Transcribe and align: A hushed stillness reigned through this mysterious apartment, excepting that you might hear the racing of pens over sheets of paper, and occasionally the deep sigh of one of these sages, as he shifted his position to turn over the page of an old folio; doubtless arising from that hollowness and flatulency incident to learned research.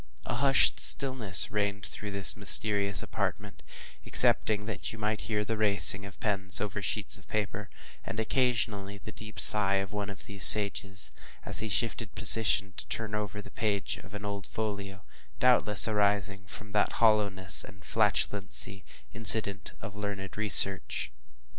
A 0.25 0.33
hushed 0.33 0.79
stillness 0.79 1.51
reigned 1.51 1.85
through 1.85 2.09
this 2.09 2.35
mysterious 2.35 3.03
apartment, 3.03 3.61
excepting 4.03 4.65
that 4.65 4.91
you 4.91 4.97
might 4.97 5.21
hear 5.21 5.45
the 5.45 5.57
racing 5.57 6.07
of 6.07 6.19
pens 6.19 6.59
over 6.59 6.81
sheets 6.81 7.19
of 7.19 7.27
paper, 7.27 7.69
and 8.03 8.19
occasionally 8.19 8.97
the 8.97 9.11
deep 9.11 9.39
sigh 9.39 9.75
of 9.75 9.93
one 9.93 10.09
of 10.09 10.25
these 10.25 10.43
sages, 10.43 11.11
as 11.45 11.59
he 11.59 11.69
shifted 11.69 12.09
his 12.15 12.19
position 12.19 12.73
to 12.77 12.87
turn 12.87 13.13
over 13.13 13.43
the 13.43 13.51
page 13.51 13.97
of 13.99 14.15
an 14.15 14.25
old 14.25 14.47
folio; 14.47 15.03
doubtless 15.37 15.87
arising 15.87 16.45
from 16.47 16.71
that 16.71 16.93
hollowness 16.93 17.63
and 17.63 17.83
flatulency 17.83 18.83
incident 19.13 19.73
to 19.79 19.87
learned 19.89 20.35
research. 20.35 21.11